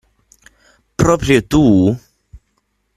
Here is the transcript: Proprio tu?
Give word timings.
Proprio 1.03 1.43
tu? 1.55 1.63